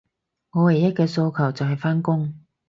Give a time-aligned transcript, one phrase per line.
[0.53, 2.33] 我唯一嘅訴求，就係返工